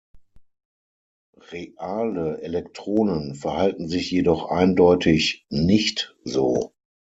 Reale 1.51 2.39
Elektronen 2.41 3.35
verhalten 3.35 3.87
sich 3.87 4.09
jedoch 4.09 4.49
eindeutig 4.49 5.45
nicht 5.51 6.17
so. 6.23 6.73